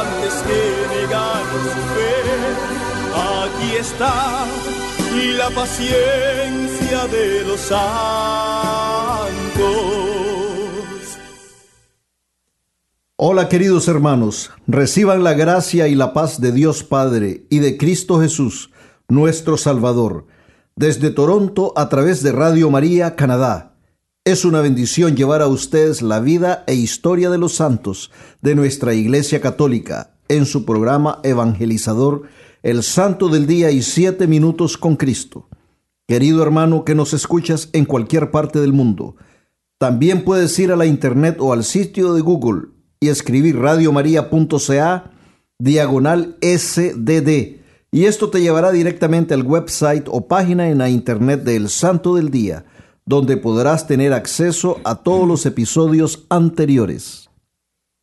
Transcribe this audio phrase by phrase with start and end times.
[0.00, 0.60] antes que
[1.74, 2.16] su fe.
[3.14, 4.46] Aquí está
[5.38, 7.86] la paciencia de los santos.
[13.16, 18.20] Hola queridos hermanos, reciban la gracia y la paz de Dios Padre y de Cristo
[18.20, 18.70] Jesús,
[19.08, 20.26] nuestro Salvador,
[20.74, 23.75] desde Toronto a través de Radio María, Canadá.
[24.26, 28.10] Es una bendición llevar a ustedes la vida e historia de los santos
[28.42, 32.22] de nuestra Iglesia Católica en su programa evangelizador
[32.64, 35.48] El Santo del Día y Siete Minutos con Cristo.
[36.08, 39.14] Querido hermano que nos escuchas en cualquier parte del mundo,
[39.78, 45.12] también puedes ir a la internet o al sitio de Google y escribir radiomaria.ca
[45.60, 47.60] diagonal SDD
[47.92, 52.30] y esto te llevará directamente al website o página en la internet del Santo del
[52.30, 52.64] Día,
[53.06, 57.30] donde podrás tener acceso a todos los episodios anteriores.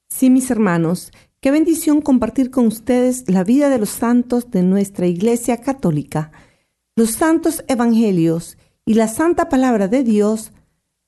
[0.09, 5.05] Sí, mis hermanos, qué bendición compartir con ustedes la vida de los santos de nuestra
[5.05, 6.31] Iglesia Católica.
[6.95, 10.53] Los santos evangelios y la santa palabra de Dios,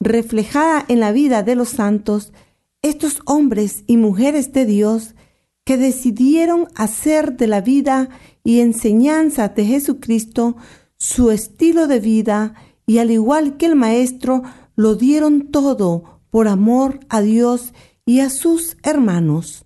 [0.01, 2.33] reflejada en la vida de los santos,
[2.81, 5.15] estos hombres y mujeres de Dios
[5.63, 8.09] que decidieron hacer de la vida
[8.43, 10.57] y enseñanza de Jesucristo
[10.97, 12.53] su estilo de vida
[12.85, 14.43] y al igual que el Maestro
[14.75, 17.73] lo dieron todo por amor a Dios
[18.05, 19.65] y a sus hermanos.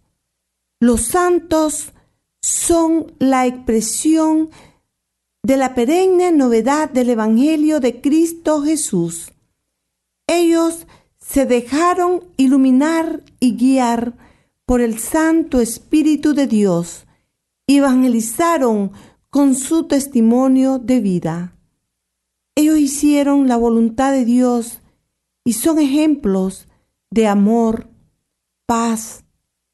[0.79, 1.91] Los santos
[2.41, 4.49] son la expresión
[5.43, 9.31] de la perenne novedad del Evangelio de Cristo Jesús.
[10.27, 10.85] Ellos
[11.17, 14.13] se dejaron iluminar y guiar
[14.65, 17.05] por el Santo Espíritu de Dios,
[17.67, 18.91] evangelizaron
[19.29, 21.58] con su testimonio de vida.
[22.59, 24.81] Ellos hicieron la voluntad de Dios
[25.45, 26.67] y son ejemplos
[27.09, 27.89] de amor,
[28.65, 29.23] paz,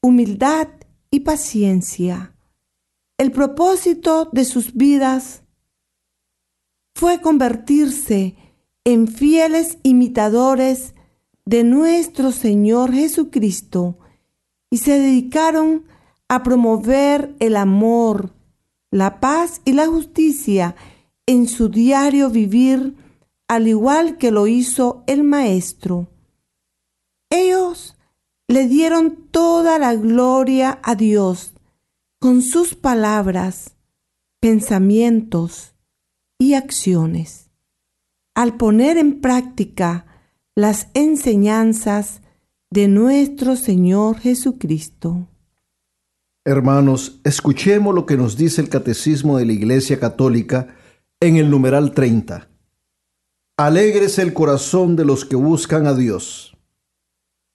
[0.00, 0.68] humildad
[1.10, 2.36] y paciencia.
[3.18, 5.42] El propósito de sus vidas
[6.94, 8.36] fue convertirse
[8.84, 10.94] en fieles imitadores
[11.44, 13.98] de nuestro Señor Jesucristo
[14.70, 15.86] y se dedicaron
[16.28, 18.32] a promover el amor,
[18.92, 20.76] la paz y la justicia
[21.26, 22.94] en su diario vivir,
[23.48, 26.08] al igual que lo hizo el Maestro.
[27.30, 27.96] Ellos
[28.48, 31.52] le dieron toda la gloria a Dios
[32.20, 33.76] con sus palabras,
[34.40, 35.74] pensamientos
[36.38, 37.50] y acciones.
[38.34, 40.06] Al poner en práctica
[40.54, 42.20] las enseñanzas
[42.70, 45.28] de nuestro Señor Jesucristo.
[46.44, 50.76] Hermanos, escuchemos lo que nos dice el Catecismo de la Iglesia Católica
[51.20, 52.46] en el numeral 30.
[53.56, 56.54] Alegres el corazón de los que buscan a Dios.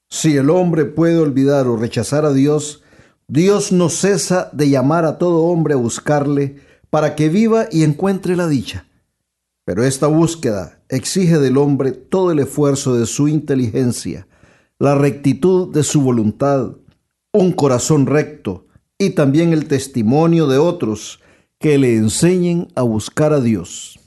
[0.10, 2.82] Si el hombre puede olvidar o rechazar a Dios,
[3.28, 6.56] Dios no cesa de llamar a todo hombre a buscarle
[6.90, 8.88] para que viva y encuentre la dicha.
[9.64, 14.28] Pero esta búsqueda exige del hombre todo el esfuerzo de su inteligencia,
[14.80, 16.78] la rectitud de su voluntad,
[17.32, 18.66] un corazón recto
[18.98, 21.21] y también el testimonio de otros
[21.62, 24.00] que le enseñen a buscar a Dios.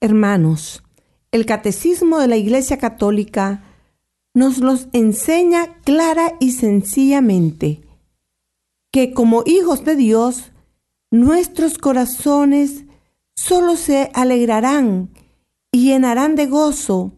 [0.00, 0.82] Hermanos,
[1.30, 3.62] el catecismo de la Iglesia Católica
[4.34, 7.82] nos los enseña clara y sencillamente
[8.92, 10.50] que como hijos de Dios,
[11.10, 12.84] nuestros corazones
[13.36, 15.10] solo se alegrarán
[15.70, 17.12] y llenarán de gozo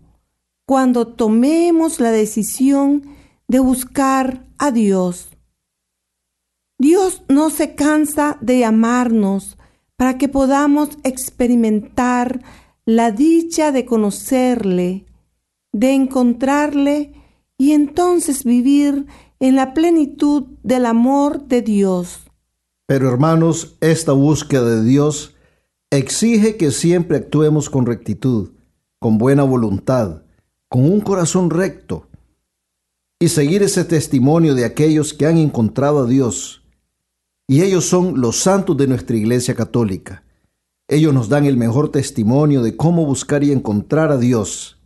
[0.67, 3.17] cuando tomemos la decisión
[3.49, 5.27] de buscar a Dios.
[6.78, 9.58] Dios no se cansa de llamarnos
[9.96, 12.40] para que podamos experimentar
[12.86, 15.04] la dicha de conocerle,
[15.72, 17.12] de encontrarle
[17.58, 19.06] y entonces vivir
[19.40, 22.20] en la plenitud del amor de Dios.
[22.86, 25.34] Pero hermanos, esta búsqueda de Dios
[25.90, 28.52] exige que siempre actuemos con rectitud,
[29.00, 30.22] con buena voluntad,
[30.69, 32.06] con un corazón recto,
[33.19, 36.62] y seguir ese testimonio de aquellos que han encontrado a Dios.
[37.49, 40.23] Y ellos son los santos de nuestra Iglesia Católica.
[40.87, 44.79] Ellos nos dan el mejor testimonio de cómo buscar y encontrar a Dios.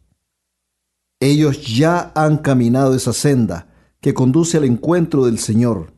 [1.20, 3.68] Ellos ya han caminado esa senda
[4.00, 5.92] que conduce al encuentro del Señor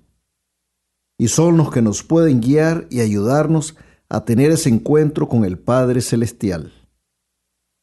[1.19, 3.77] y son los que nos pueden guiar y ayudarnos
[4.09, 6.73] a tener ese encuentro con el Padre Celestial.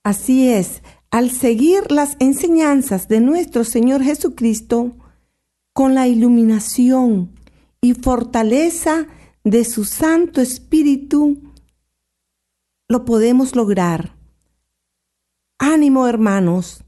[0.03, 0.81] Así es,
[1.11, 4.91] al seguir las enseñanzas de nuestro Señor Jesucristo,
[5.73, 7.40] con la iluminación
[7.81, 9.07] y fortaleza
[9.43, 11.41] de su Santo Espíritu,
[12.87, 14.15] lo podemos lograr.
[15.57, 16.83] Ánimo, hermanos,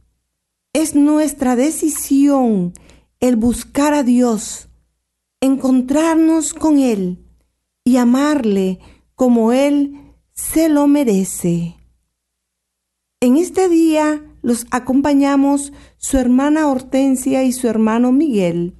[0.71, 2.73] es nuestra decisión
[3.19, 4.69] el buscar a Dios
[5.41, 7.25] encontrarnos con Él
[7.83, 8.79] y amarle
[9.15, 11.75] como Él se lo merece.
[13.19, 18.75] En este día los acompañamos su hermana Hortensia y su hermano Miguel.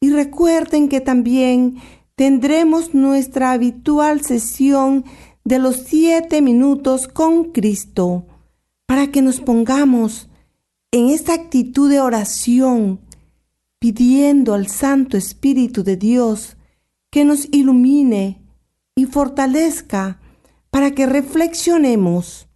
[0.00, 1.78] Y recuerden que también
[2.14, 5.04] tendremos nuestra habitual sesión
[5.44, 8.26] de los siete minutos con Cristo
[8.86, 10.28] para que nos pongamos
[10.90, 13.00] en esta actitud de oración
[13.78, 16.56] pidiendo al Santo Espíritu de Dios
[17.10, 18.42] que nos ilumine
[18.94, 20.20] y fortalezca
[20.70, 22.48] para que reflexionemos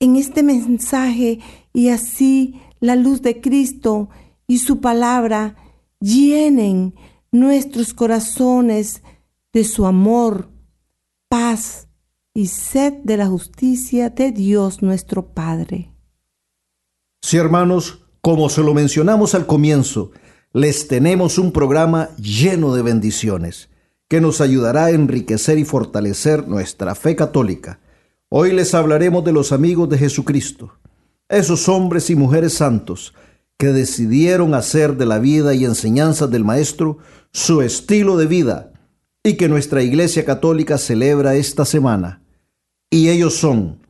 [0.00, 1.40] en este mensaje
[1.72, 4.08] y así la luz de Cristo
[4.46, 5.56] y su palabra
[6.00, 6.94] llenen
[7.30, 9.02] nuestros corazones
[9.52, 10.48] de su amor,
[11.28, 11.88] paz
[12.34, 15.92] y sed de la justicia de Dios nuestro Padre.
[17.22, 20.12] Sí, hermanos, como se lo mencionamos al comienzo,
[20.52, 23.68] les tenemos un programa lleno de bendiciones
[24.08, 27.78] que nos ayudará a enriquecer y fortalecer nuestra fe católica.
[28.28, 30.72] Hoy les hablaremos de los amigos de Jesucristo,
[31.28, 33.14] esos hombres y mujeres santos
[33.60, 36.96] que decidieron hacer de la vida y enseñanzas del Maestro
[37.30, 38.72] su estilo de vida
[39.22, 42.22] y que nuestra Iglesia Católica celebra esta semana.
[42.90, 43.86] Y ellos son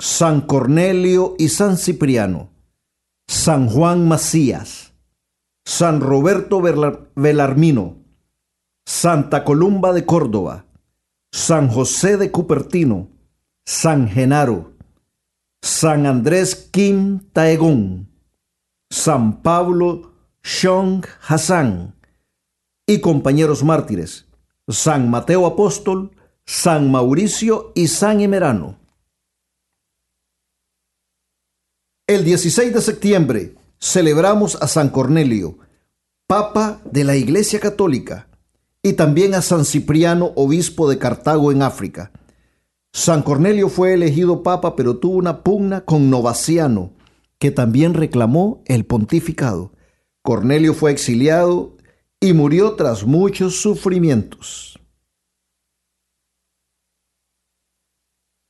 [0.00, 2.50] San Cornelio y San Cipriano,
[3.28, 4.92] San Juan Macías,
[5.64, 6.60] San Roberto
[7.14, 7.98] Belarmino,
[8.84, 10.66] Santa Columba de Córdoba,
[11.30, 13.08] San José de Cupertino,
[13.64, 14.72] San Genaro,
[15.62, 18.11] San Andrés Kim Taegón,
[18.92, 20.12] San Pablo
[20.42, 21.94] Shong Hassan
[22.86, 24.26] y compañeros mártires,
[24.68, 26.10] San Mateo Apóstol,
[26.44, 28.78] San Mauricio y San Emerano.
[32.06, 35.56] El 16 de septiembre celebramos a San Cornelio,
[36.26, 38.28] Papa de la Iglesia Católica,
[38.82, 42.12] y también a San Cipriano, obispo de Cartago en África.
[42.92, 46.92] San Cornelio fue elegido papa, pero tuvo una pugna con Novaciano,
[47.42, 49.72] que también reclamó el pontificado.
[50.22, 51.76] Cornelio fue exiliado
[52.20, 54.78] y murió tras muchos sufrimientos.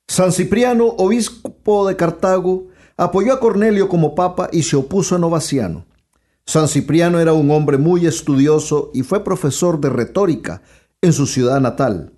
[0.06, 2.68] San Cipriano, obispo de Cartago,
[2.98, 5.86] apoyó a Cornelio como papa y se opuso a Novaciano.
[6.44, 10.61] San Cipriano era un hombre muy estudioso y fue profesor de retórica
[11.00, 12.12] en su ciudad natal.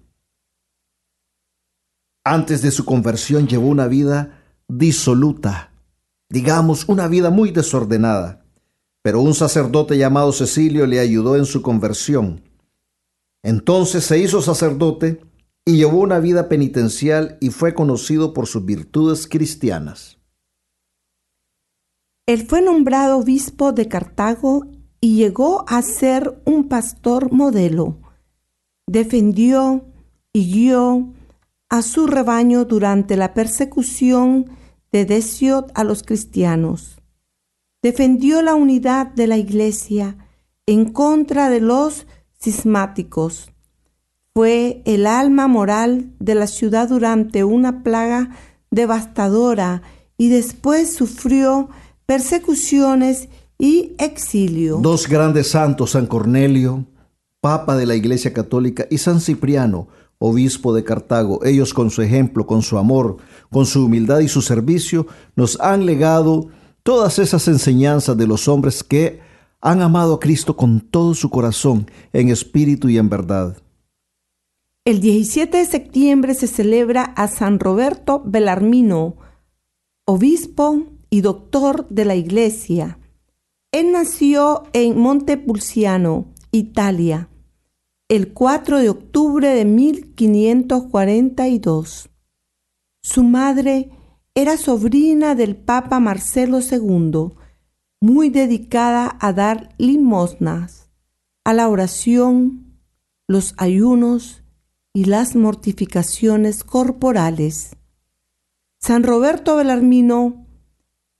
[2.24, 5.73] Antes de su conversión llevó una vida disoluta,
[6.28, 8.44] digamos, una vida muy desordenada,
[9.02, 12.42] pero un sacerdote llamado Cecilio le ayudó en su conversión.
[13.42, 15.20] Entonces se hizo sacerdote
[15.66, 20.18] y llevó una vida penitencial y fue conocido por sus virtudes cristianas.
[22.26, 24.66] Él fue nombrado obispo de Cartago
[25.00, 27.98] y llegó a ser un pastor modelo.
[28.86, 29.84] Defendió
[30.32, 31.12] y guió
[31.68, 34.50] a su rebaño durante la persecución
[34.94, 37.02] de Decio a los cristianos.
[37.82, 40.16] Defendió la unidad de la iglesia
[40.66, 42.06] en contra de los
[42.40, 43.50] cismáticos.
[44.34, 48.36] Fue el alma moral de la ciudad durante una plaga
[48.70, 49.82] devastadora
[50.16, 51.70] y después sufrió
[52.06, 54.78] persecuciones y exilio.
[54.80, 56.84] Dos grandes santos, San Cornelio,
[57.40, 59.88] Papa de la Iglesia Católica, y San Cipriano,
[60.26, 63.18] obispo de Cartago, ellos con su ejemplo, con su amor,
[63.50, 66.48] con su humildad y su servicio, nos han legado
[66.82, 69.20] todas esas enseñanzas de los hombres que
[69.60, 73.56] han amado a Cristo con todo su corazón, en espíritu y en verdad.
[74.84, 79.16] El 17 de septiembre se celebra a San Roberto Belarmino,
[80.06, 82.98] obispo y doctor de la Iglesia.
[83.72, 87.28] Él nació en Montepulciano, Italia,
[88.08, 92.10] el 4 de octubre de 1542.
[93.02, 93.90] Su madre
[94.34, 97.32] era sobrina del Papa Marcelo II,
[98.00, 100.90] muy dedicada a dar limosnas,
[101.44, 102.80] a la oración,
[103.26, 104.42] los ayunos
[104.92, 107.76] y las mortificaciones corporales.
[108.80, 110.46] San Roberto Belarmino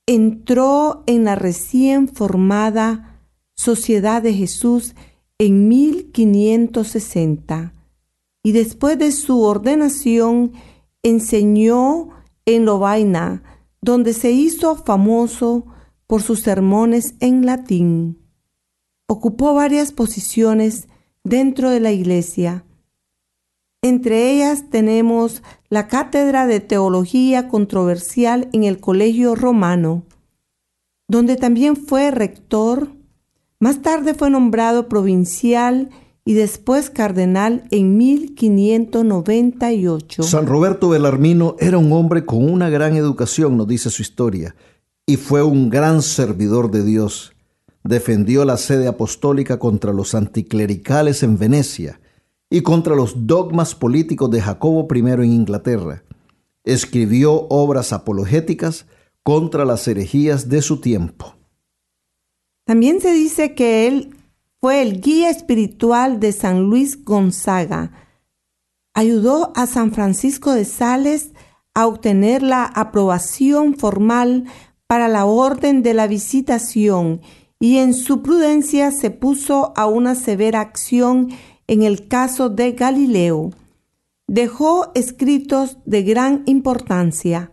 [0.05, 3.23] entró en la recién formada
[3.55, 4.93] Sociedad de Jesús
[5.39, 7.73] en 1560
[8.43, 10.53] y después de su ordenación
[11.03, 12.09] enseñó
[12.45, 13.43] en Lovaina,
[13.81, 15.65] donde se hizo famoso
[16.07, 18.19] por sus sermones en latín.
[19.07, 20.87] Ocupó varias posiciones
[21.23, 22.65] dentro de la iglesia.
[23.81, 30.05] Entre ellas tenemos la cátedra de teología controversial en el Colegio Romano,
[31.07, 32.95] donde también fue rector.
[33.59, 35.89] Más tarde fue nombrado provincial
[36.25, 40.23] y después cardenal en 1598.
[40.23, 44.55] San Roberto Belarmino era un hombre con una gran educación, nos dice su historia
[45.05, 47.33] y fue un gran servidor de Dios.
[47.83, 52.01] Defendió la sede apostólica contra los anticlericales en Venecia
[52.49, 56.03] y contra los dogmas políticos de Jacobo I en Inglaterra.
[56.63, 58.87] Escribió obras apologéticas
[59.21, 61.34] contra las herejías de su tiempo.
[62.65, 64.17] También se dice que él
[64.59, 67.91] fue el guía espiritual de San Luis Gonzaga.
[68.95, 71.33] Ayudó a San Francisco de Sales
[71.75, 74.45] a obtener la aprobación formal
[74.87, 77.21] para la orden de la visitación
[77.59, 81.29] y en su prudencia se puso a una severa acción
[81.67, 83.51] en el caso de Galileo.
[84.27, 87.51] Dejó escritos de gran importancia.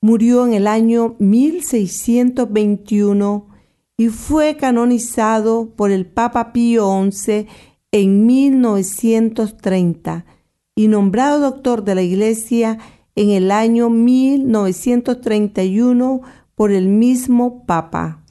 [0.00, 3.55] Murió en el año 1621
[3.96, 7.48] y fue canonizado por el Papa Pío XI
[7.92, 10.26] en 1930
[10.74, 12.78] y nombrado doctor de la Iglesia
[13.14, 16.20] en el año 1931
[16.54, 18.22] por el mismo Papa.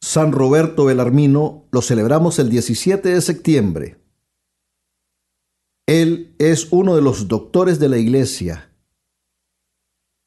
[0.00, 3.96] San Roberto Belarmino lo celebramos el 17 de septiembre.
[5.86, 8.70] Él es uno de los doctores de la Iglesia,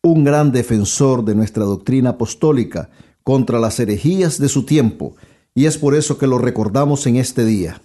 [0.04, 2.90] un gran defensor de nuestra doctrina apostólica
[3.24, 5.16] contra las herejías de su tiempo,
[5.54, 7.82] y es por eso que lo recordamos en este día.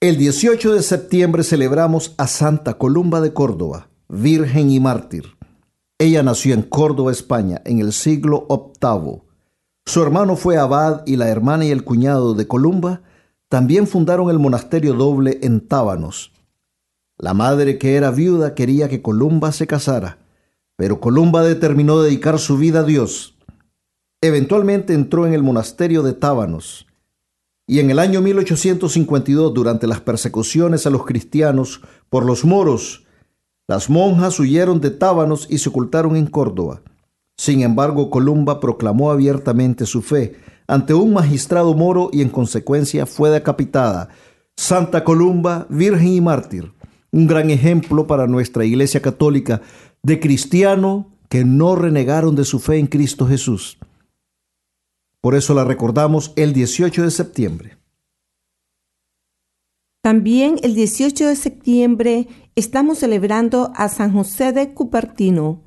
[0.00, 5.36] El 18 de septiembre celebramos a Santa Columba de Córdoba, virgen y mártir.
[5.98, 9.22] Ella nació en Córdoba, España, en el siglo VIII.
[9.86, 13.02] Su hermano fue abad y la hermana y el cuñado de Columba
[13.48, 16.32] también fundaron el monasterio doble en Tábanos.
[17.18, 20.18] La madre, que era viuda, quería que Columba se casara,
[20.74, 23.31] pero Columba determinó dedicar su vida a Dios.
[24.24, 26.86] Eventualmente entró en el monasterio de Tábanos
[27.66, 33.04] y en el año 1852, durante las persecuciones a los cristianos por los moros,
[33.66, 36.82] las monjas huyeron de Tábanos y se ocultaron en Córdoba.
[37.36, 40.36] Sin embargo, Columba proclamó abiertamente su fe
[40.68, 44.08] ante un magistrado moro y en consecuencia fue decapitada.
[44.56, 46.72] Santa Columba, virgen y mártir,
[47.10, 49.62] un gran ejemplo para nuestra Iglesia Católica
[50.00, 53.78] de cristiano que no renegaron de su fe en Cristo Jesús.
[55.22, 57.78] Por eso la recordamos el 18 de septiembre.
[60.02, 62.26] También el 18 de septiembre
[62.56, 65.62] estamos celebrando a San José de Cupertino.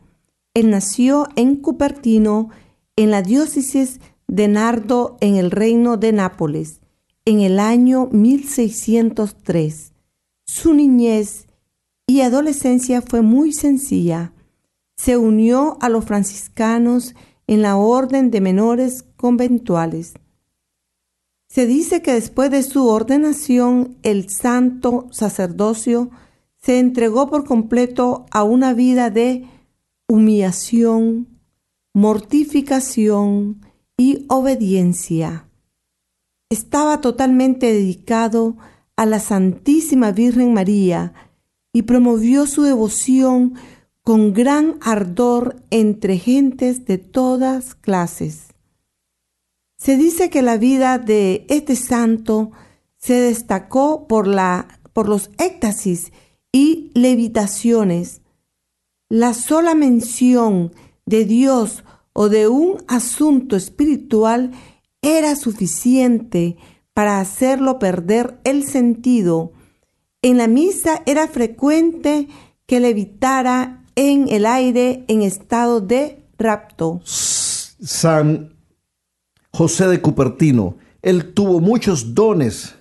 [0.54, 2.50] Él nació en Cupertino,
[2.98, 6.82] en la diócesis de Nardo, en el reino de Nápoles,
[7.24, 9.94] en el año 1603.
[10.46, 11.48] Su niñez
[12.06, 14.34] y adolescencia fue muy sencilla.
[14.98, 17.16] Se unió a los franciscanos
[17.48, 20.14] en la orden de menores conventuales.
[21.48, 26.10] Se dice que después de su ordenación el santo sacerdocio
[26.58, 29.48] se entregó por completo a una vida de
[30.08, 31.40] humillación,
[31.94, 33.62] mortificación
[33.98, 35.48] y obediencia.
[36.50, 38.58] Estaba totalmente dedicado
[38.96, 41.14] a la Santísima Virgen María
[41.74, 43.56] y promovió su devoción
[44.06, 48.54] con gran ardor entre gentes de todas clases.
[49.80, 52.52] Se dice que la vida de este santo
[52.98, 56.14] se destacó por, la, por los éxtasis
[56.52, 58.22] y levitaciones.
[59.10, 60.72] La sola mención
[61.08, 61.84] de Dios
[62.14, 64.52] o de un asunto espiritual
[65.02, 66.58] era suficiente
[66.94, 69.54] para hacerlo perder el sentido.
[70.22, 72.28] En la misa era frecuente
[72.68, 77.02] que levitara en el aire en estado de rapto.
[77.06, 78.56] San
[79.52, 82.76] José de Cupertino, él tuvo muchos dones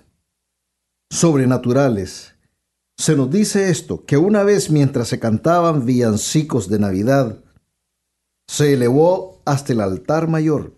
[1.09, 2.33] sobrenaturales.
[2.97, 7.39] Se nos dice esto, que una vez mientras se cantaban villancicos de Navidad,
[8.47, 10.73] se elevó hasta el altar mayor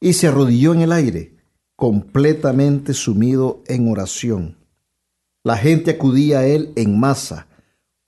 [0.00, 1.36] y se arrodilló en el aire,
[1.76, 4.56] completamente sumido en oración.
[5.44, 7.46] La gente acudía a él en masa,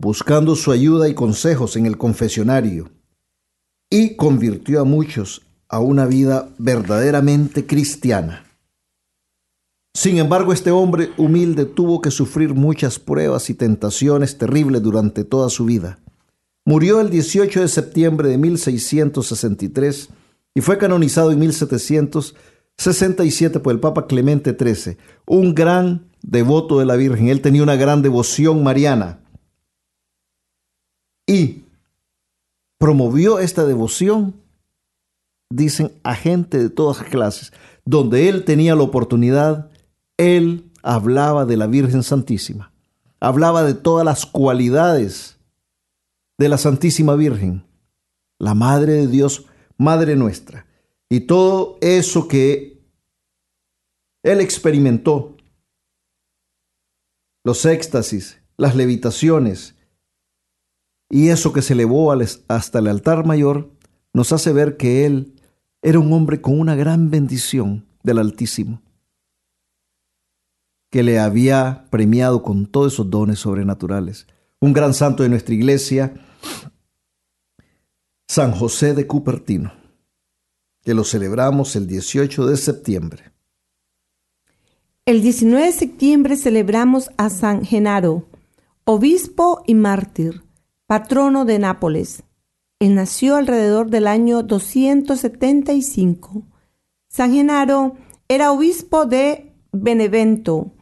[0.01, 2.89] buscando su ayuda y consejos en el confesionario,
[3.91, 8.45] y convirtió a muchos a una vida verdaderamente cristiana.
[9.95, 15.51] Sin embargo, este hombre humilde tuvo que sufrir muchas pruebas y tentaciones terribles durante toda
[15.51, 15.99] su vida.
[16.65, 20.11] Murió el 18 de septiembre de 1663
[20.55, 26.95] y fue canonizado en 1767 por el Papa Clemente XIII, un gran devoto de la
[26.97, 27.29] Virgen.
[27.29, 29.21] Él tenía una gran devoción mariana
[31.29, 31.67] y
[32.79, 34.35] promovió esta devoción,
[35.51, 37.53] dicen, a gente de todas clases.
[37.85, 39.71] Donde él tenía la oportunidad,
[40.17, 42.73] él hablaba de la Virgen Santísima,
[43.21, 45.39] hablaba de todas las cualidades
[46.39, 47.65] de la Santísima Virgen,
[48.39, 49.45] la Madre de Dios,
[49.77, 50.67] Madre nuestra.
[51.11, 52.81] Y todo eso que
[54.23, 55.37] él experimentó,
[57.45, 59.78] los éxtasis, las levitaciones,
[61.11, 62.13] y eso que se elevó
[62.49, 63.71] hasta el altar mayor,
[64.13, 65.35] nos hace ver que él
[65.83, 68.83] era un hombre con una gran bendición del Altísimo
[70.91, 74.27] que le había premiado con todos esos dones sobrenaturales.
[74.61, 76.15] Un gran santo de nuestra iglesia,
[78.27, 79.73] San José de Cupertino,
[80.83, 83.33] que lo celebramos el 18 de septiembre.
[85.05, 88.27] El 19 de septiembre celebramos a San Genaro,
[88.85, 90.43] obispo y mártir,
[90.89, 92.23] patrono de Nápoles.
[92.81, 96.45] Él nació alrededor del año 275.
[97.09, 100.73] San Genaro era obispo de Benevento,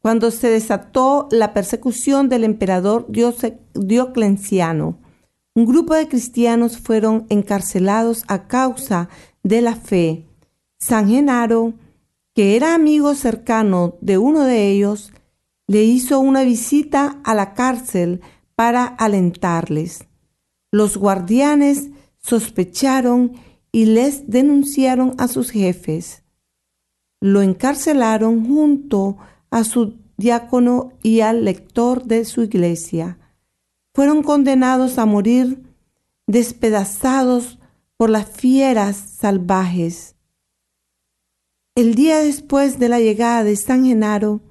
[0.00, 3.06] cuando se desató la persecución del emperador
[3.74, 4.98] Diocleciano.
[5.54, 9.10] Un grupo de cristianos fueron encarcelados a causa
[9.42, 10.26] de la fe.
[10.78, 11.74] San Genaro,
[12.34, 15.12] que era amigo cercano de uno de ellos,
[15.66, 18.22] le hizo una visita a la cárcel
[18.60, 20.06] para alentarles.
[20.70, 23.32] Los guardianes sospecharon
[23.72, 26.24] y les denunciaron a sus jefes.
[27.22, 29.16] Lo encarcelaron junto
[29.50, 33.18] a su diácono y al lector de su iglesia.
[33.94, 35.62] Fueron condenados a morir
[36.26, 37.58] despedazados
[37.96, 40.16] por las fieras salvajes.
[41.74, 44.42] El día después de la llegada de San Genaro,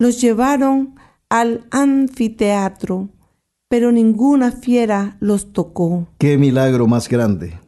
[0.00, 0.97] los llevaron
[1.30, 3.10] al anfiteatro,
[3.68, 6.08] pero ninguna fiera los tocó.
[6.18, 7.58] ¡Qué milagro más grande!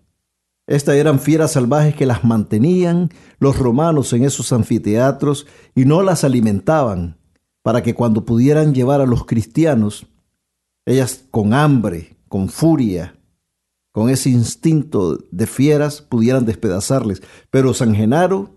[0.66, 6.22] Estas eran fieras salvajes que las mantenían los romanos en esos anfiteatros y no las
[6.22, 7.18] alimentaban
[7.62, 10.06] para que cuando pudieran llevar a los cristianos,
[10.86, 13.18] ellas con hambre, con furia,
[13.92, 17.22] con ese instinto de fieras, pudieran despedazarles.
[17.50, 18.56] Pero San Genaro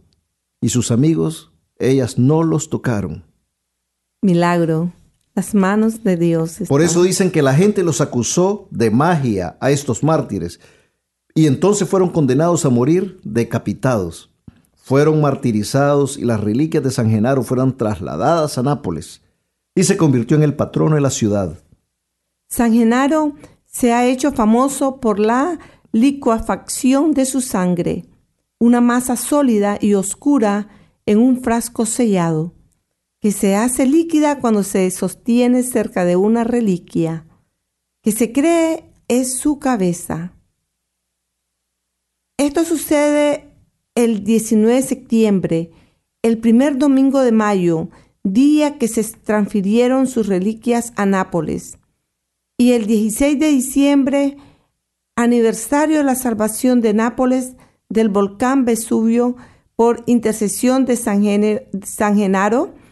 [0.62, 3.26] y sus amigos, ellas no los tocaron.
[4.24, 4.92] Milagro.
[5.36, 6.60] Las manos de Dios.
[6.68, 10.60] Por eso dicen que la gente los acusó de magia a estos mártires
[11.34, 14.30] y entonces fueron condenados a morir decapitados.
[14.76, 19.22] Fueron martirizados y las reliquias de San Genaro fueron trasladadas a Nápoles
[19.74, 21.58] y se convirtió en el patrono de la ciudad.
[22.48, 23.34] San Genaro
[23.66, 25.58] se ha hecho famoso por la
[25.92, 28.06] licuafacción de su sangre,
[28.60, 30.68] una masa sólida y oscura
[31.06, 32.54] en un frasco sellado,
[33.24, 37.26] que se hace líquida cuando se sostiene cerca de una reliquia,
[38.02, 40.34] que se cree es su cabeza.
[42.38, 43.56] Esto sucede
[43.96, 45.72] el 19 de septiembre,
[46.22, 47.88] el primer domingo de mayo,
[48.26, 51.78] día que se transfirieron sus reliquias a Nápoles,
[52.58, 54.36] y el 16 de diciembre,
[55.16, 57.54] aniversario de la salvación de Nápoles
[57.88, 59.38] del volcán Vesubio
[59.78, 61.24] por intercesión de San,
[61.86, 62.83] San Genaro,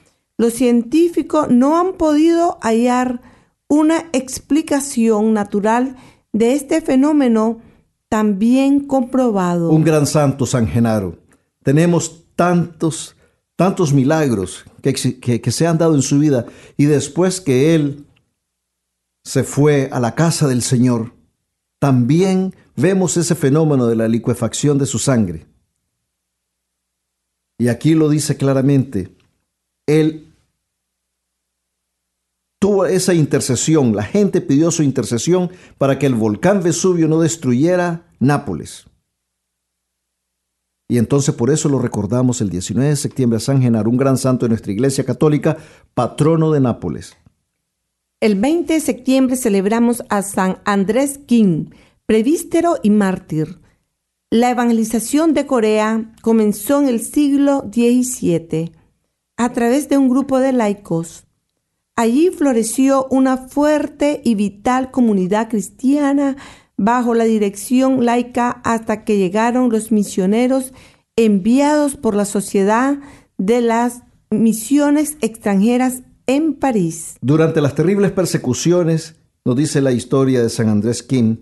[0.42, 3.22] los científicos no han podido hallar
[3.68, 5.98] una explicación natural
[6.34, 7.62] de este fenómeno
[8.10, 9.70] también comprobado.
[9.70, 11.16] Un gran santo, San Genaro.
[11.62, 13.16] Tenemos tantos,
[13.56, 18.08] tantos milagros que, que, se han dado en su vida y después que él
[19.24, 21.14] se fue a la casa del Señor,
[21.78, 25.46] también vemos ese fenómeno de la liquefacción de su sangre.
[27.60, 29.16] Y aquí lo dice claramente,
[29.86, 30.30] él
[32.62, 38.06] tuvo esa intercesión, la gente pidió su intercesión para que el volcán Vesubio no destruyera
[38.20, 38.86] Nápoles.
[40.88, 44.16] Y entonces por eso lo recordamos el 19 de septiembre a San Genaro, un gran
[44.16, 45.58] santo de nuestra Iglesia Católica,
[45.96, 47.18] patrono de Nápoles.
[48.20, 51.72] El 20 de septiembre celebramos a San Andrés King,
[52.06, 53.60] prevístero y mártir.
[54.30, 58.72] La evangelización de Corea comenzó en el siglo XVII
[59.36, 61.26] a través de un grupo de laicos.
[62.02, 66.36] Allí floreció una fuerte y vital comunidad cristiana
[66.76, 70.74] bajo la dirección laica hasta que llegaron los misioneros
[71.16, 72.98] enviados por la Sociedad
[73.38, 77.18] de las Misiones Extranjeras en París.
[77.22, 81.38] Durante las terribles persecuciones, nos dice la historia de San Andrés Kim,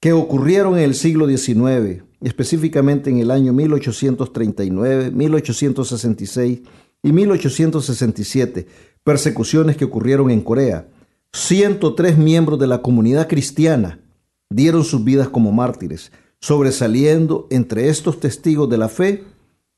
[0.00, 6.60] que ocurrieron en el siglo XIX, específicamente en el año 1839, 1866
[7.02, 8.66] y 1867,
[9.04, 10.88] persecuciones que ocurrieron en Corea.
[11.32, 14.00] 103 miembros de la comunidad cristiana
[14.50, 16.10] dieron sus vidas como mártires.
[16.40, 19.24] Sobresaliendo entre estos testigos de la fe,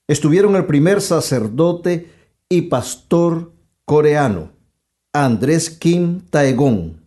[0.09, 2.11] estuvieron el primer sacerdote
[2.49, 3.53] y pastor
[3.85, 4.53] coreano,
[5.13, 7.01] Andrés Kim Taegong,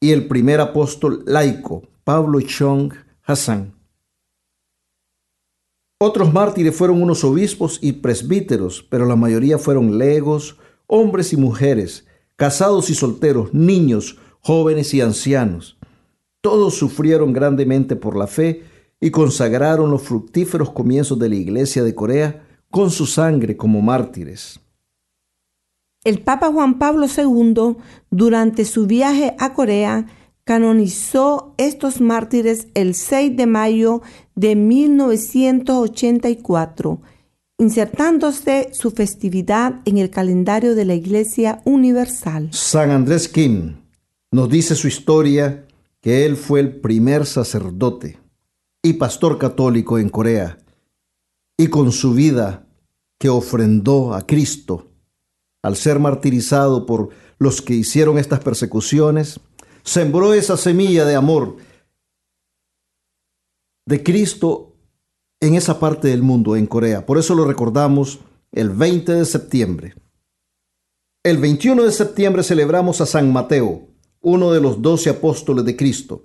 [0.00, 3.74] y el primer apóstol laico, Pablo Chong Hassan.
[5.98, 12.06] Otros mártires fueron unos obispos y presbíteros, pero la mayoría fueron legos, hombres y mujeres,
[12.36, 15.78] casados y solteros, niños, jóvenes y ancianos.
[16.40, 18.64] Todos sufrieron grandemente por la fe
[19.00, 24.60] y consagraron los fructíferos comienzos de la Iglesia de Corea con su sangre como mártires.
[26.04, 27.76] El Papa Juan Pablo II,
[28.10, 30.06] durante su viaje a Corea,
[30.44, 34.02] canonizó estos mártires el 6 de mayo
[34.34, 37.00] de 1984,
[37.58, 42.48] insertándose su festividad en el calendario de la Iglesia Universal.
[42.52, 43.76] San Andrés Kim
[44.32, 45.66] nos dice su historia
[46.00, 48.18] que él fue el primer sacerdote
[48.82, 50.58] y pastor católico en Corea,
[51.56, 52.66] y con su vida
[53.18, 54.90] que ofrendó a Cristo
[55.62, 59.40] al ser martirizado por los que hicieron estas persecuciones,
[59.82, 61.56] sembró esa semilla de amor
[63.86, 64.73] de Cristo
[65.46, 67.04] en esa parte del mundo, en Corea.
[67.04, 69.94] Por eso lo recordamos el 20 de septiembre.
[71.22, 73.88] El 21 de septiembre celebramos a San Mateo,
[74.22, 76.22] uno de los doce apóstoles de Cristo.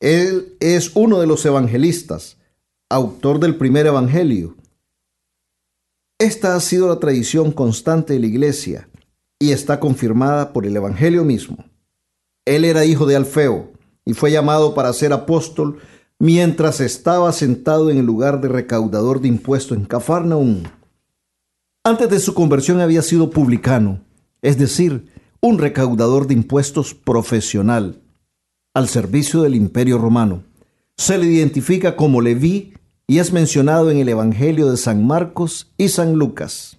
[0.00, 2.36] Él es uno de los evangelistas,
[2.90, 4.54] autor del primer evangelio.
[6.18, 8.90] Esta ha sido la tradición constante de la iglesia
[9.38, 11.64] y está confirmada por el evangelio mismo.
[12.44, 13.72] Él era hijo de Alfeo
[14.04, 15.78] y fue llamado para ser apóstol
[16.22, 20.62] mientras estaba sentado en el lugar de recaudador de impuestos en Cafarnaum.
[21.82, 24.04] Antes de su conversión había sido publicano,
[24.40, 25.08] es decir,
[25.40, 28.00] un recaudador de impuestos profesional
[28.72, 30.44] al servicio del imperio romano.
[30.96, 32.74] Se le identifica como Leví
[33.08, 36.78] y es mencionado en el Evangelio de San Marcos y San Lucas.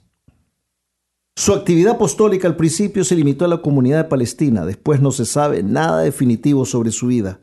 [1.35, 5.25] Su actividad apostólica al principio se limitó a la comunidad de Palestina, después no se
[5.25, 7.41] sabe nada definitivo sobre su vida.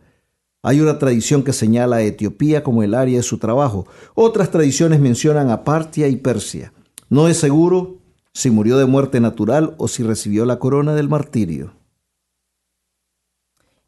[0.63, 5.01] Hay una tradición que señala a Etiopía como el área de su trabajo, otras tradiciones
[5.01, 6.73] mencionan a Partia y Persia.
[7.09, 7.99] No es seguro
[8.35, 11.75] si murió de muerte natural o si recibió la corona del martirio.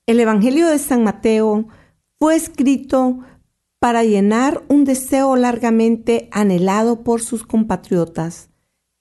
[0.06, 1.68] El Evangelio de San Mateo
[2.18, 3.20] fue escrito
[3.78, 8.48] para llenar un deseo largamente anhelado por sus compatriotas,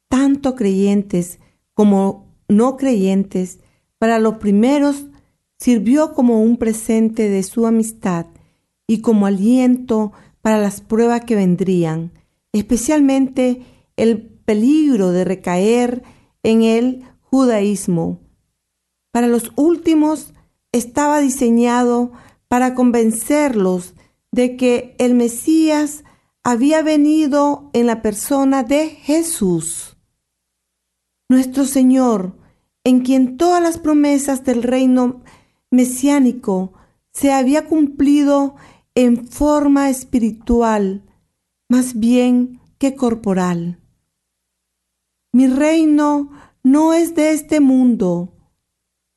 [0.09, 1.39] tanto creyentes
[1.73, 3.59] como no creyentes.
[3.97, 5.05] Para los primeros
[5.61, 8.25] sirvió como un presente de su amistad
[8.87, 12.13] y como aliento para las pruebas que vendrían,
[12.51, 13.61] especialmente
[13.95, 16.01] el peligro de recaer
[16.41, 18.21] en el judaísmo.
[19.11, 20.33] Para los últimos
[20.71, 22.11] estaba diseñado
[22.47, 23.93] para convencerlos
[24.31, 26.03] de que el Mesías
[26.41, 29.95] había venido en la persona de Jesús,
[31.29, 32.35] nuestro Señor,
[32.83, 35.21] en quien todas las promesas del reino
[35.71, 36.73] mesiánico
[37.11, 38.55] se había cumplido
[38.93, 41.03] en forma espiritual,
[41.69, 43.79] más bien que corporal.
[45.33, 46.29] Mi reino
[46.63, 48.33] no es de este mundo.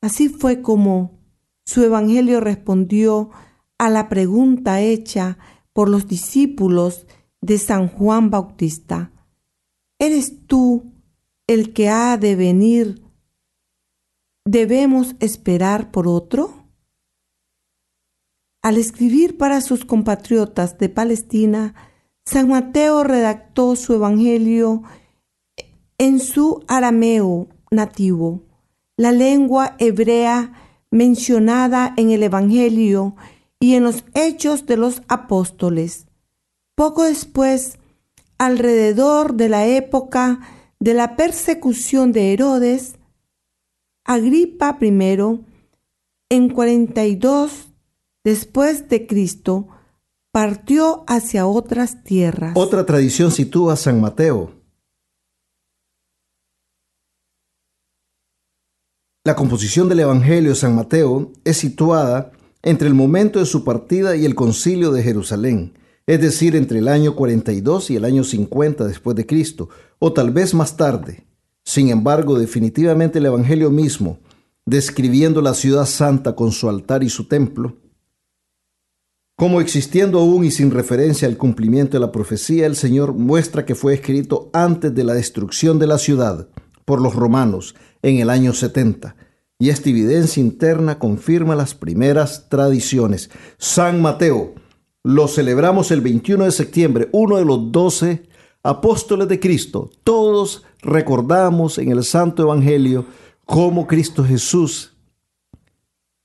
[0.01, 1.19] Así fue como
[1.67, 3.31] su evangelio respondió
[3.79, 5.39] a la pregunta hecha
[5.73, 7.07] por los discípulos
[7.41, 9.11] de San Juan Bautista.
[9.99, 10.93] ¿Eres tú
[11.47, 13.04] el que ha de venir?
[14.47, 16.53] ¿Debemos esperar por otro?
[18.61, 21.75] Al escribir para sus compatriotas de Palestina,
[22.27, 24.83] San Mateo redactó su evangelio
[25.97, 28.43] en su arameo nativo,
[28.99, 30.53] la lengua hebrea
[30.91, 33.17] mencionada en el Evangelio
[33.59, 36.07] y en los hechos de los apóstoles.
[36.75, 37.79] Poco después,
[38.37, 40.41] alrededor de la época
[40.81, 42.97] de la persecución de Herodes,
[44.05, 45.41] Agripa I,
[46.29, 47.69] en 42
[48.23, 49.69] después de Cristo,
[50.31, 52.53] partió hacia otras tierras.
[52.55, 54.53] Otra tradición sitúa a San Mateo.
[59.25, 62.31] La composición del Evangelio San Mateo es situada
[62.63, 66.89] entre el momento de su partida y el concilio de Jerusalén, es decir, entre el
[66.89, 71.25] año 42 y el año 50 después de Cristo, o tal vez más tarde.
[71.65, 74.19] Sin embargo, definitivamente el Evangelio mismo,
[74.67, 77.77] describiendo la ciudad santa con su altar y su templo,
[79.37, 83.75] como existiendo aún y sin referencia al cumplimiento de la profecía, el Señor muestra que
[83.75, 86.49] fue escrito antes de la destrucción de la ciudad
[86.85, 89.17] por los romanos en el año 70.
[89.59, 93.31] Y esta evidencia interna confirma las primeras tradiciones.
[93.59, 94.55] San Mateo,
[95.03, 98.29] lo celebramos el 21 de septiembre, uno de los doce
[98.65, 99.91] apóstoles de Cristo.
[100.03, 103.07] Todos recordamos en el Santo Evangelio
[103.45, 104.97] cómo Cristo Jesús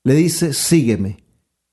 [0.04, 1.23] le dice, sígueme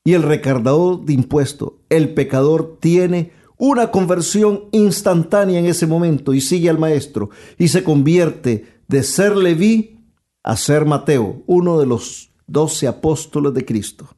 [0.05, 6.41] y el recaudador de impuestos, el pecador, tiene una conversión instantánea en ese momento y
[6.41, 9.99] sigue al maestro y se convierte de ser Leví
[10.43, 14.09] a ser Mateo, uno de los doce apóstoles de Cristo.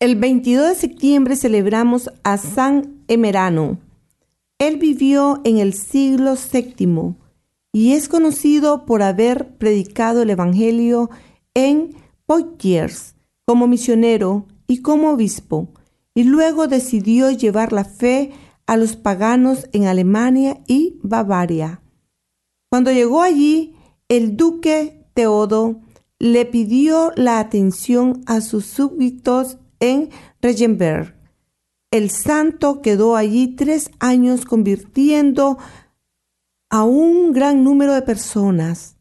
[0.00, 3.78] El 22 de septiembre celebramos a San Emerano.
[4.58, 7.16] Él vivió en el siglo VII
[7.72, 11.10] y es conocido por haber predicado el Evangelio
[11.54, 11.94] en
[12.26, 13.14] Poitiers,
[13.46, 15.68] como misionero y como obispo,
[16.14, 18.32] y luego decidió llevar la fe
[18.66, 21.80] a los paganos en Alemania y Bavaria.
[22.70, 23.74] Cuando llegó allí,
[24.08, 25.80] el duque Teodo
[26.18, 30.10] le pidió la atención a sus súbditos en
[30.42, 31.17] Regenberg.
[31.90, 35.56] El santo quedó allí tres años convirtiendo
[36.68, 38.96] a un gran número de personas.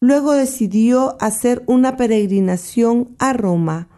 [0.00, 3.88] Luego decidió hacer una peregrinación a Roma.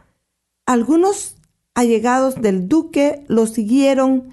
[0.65, 1.37] Algunos
[1.75, 4.33] allegados del duque lo siguieron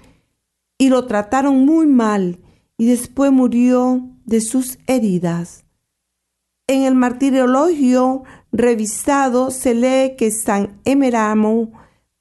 [0.78, 2.38] y lo trataron muy mal
[2.78, 5.64] y después murió de sus heridas.
[6.68, 11.72] En el martirologio revisado se lee que San Emeramo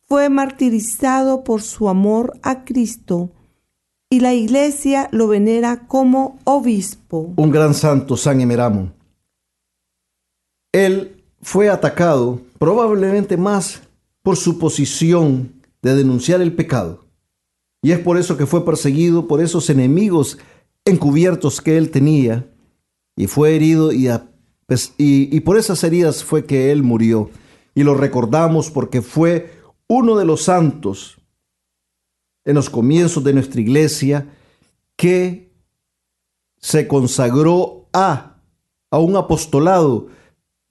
[0.07, 3.31] fue martirizado por su amor a Cristo
[4.09, 7.33] y la iglesia lo venera como obispo.
[7.35, 8.93] Un gran santo, San Emeramo.
[10.71, 13.81] Él fue atacado probablemente más
[14.21, 17.05] por su posición de denunciar el pecado.
[17.81, 20.39] Y es por eso que fue perseguido por esos enemigos
[20.85, 22.47] encubiertos que él tenía
[23.15, 24.09] y fue herido y,
[24.65, 27.29] pues, y, por esas heridas fue que él murió.
[27.75, 29.54] Y lo recordamos porque fue
[29.87, 31.17] uno de los santos
[32.43, 34.27] en los comienzos de nuestra iglesia
[34.95, 35.51] que
[36.57, 38.37] se consagró a,
[38.91, 40.07] a un apostolado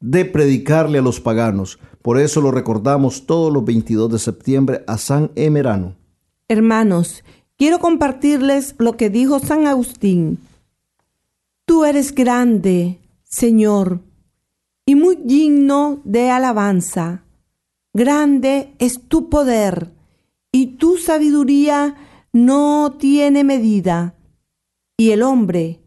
[0.01, 1.79] de predicarle a los paganos.
[2.03, 5.97] Por eso lo recordamos todos los 22 de septiembre a San Emerano.
[6.49, 7.25] Hermanos,
[7.57, 10.39] quiero compartirles lo que dijo San Agustín.
[11.65, 14.01] Tú eres grande, Señor,
[14.85, 17.24] y muy digno de alabanza.
[17.97, 19.93] Grande es tu poder,
[20.51, 21.95] y tu sabiduría
[22.33, 24.17] no tiene medida.
[24.97, 25.81] Y el hombre,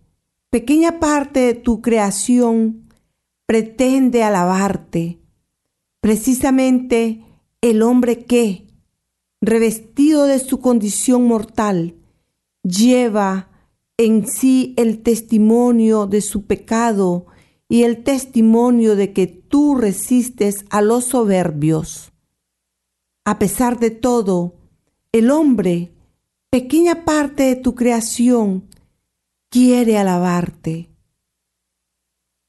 [0.49, 2.89] pequeña parte de tu creación,
[3.45, 5.19] pretende alabarte.
[5.99, 7.25] Precisamente
[7.59, 8.67] el hombre que,
[9.41, 11.95] revestido de su condición mortal,
[12.63, 13.49] lleva
[13.97, 17.25] en sí el testimonio de su pecado
[17.69, 22.13] y el testimonio de que tú resistes a los soberbios.
[23.25, 24.55] A pesar de todo,
[25.11, 25.93] el hombre,
[26.49, 28.69] pequeña parte de tu creación,
[29.49, 30.89] quiere alabarte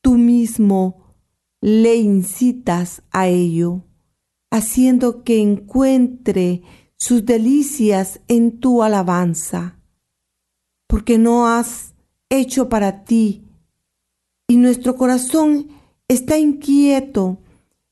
[0.09, 1.14] tú mismo
[1.61, 3.85] le incitas a ello,
[4.50, 6.62] haciendo que encuentre
[6.96, 9.78] sus delicias en tu alabanza,
[10.87, 11.94] porque no has
[12.31, 13.48] hecho para ti,
[14.49, 15.69] y nuestro corazón
[16.09, 17.39] está inquieto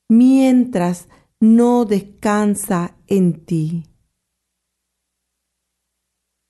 [0.09, 3.85] mientras no descansa en ti.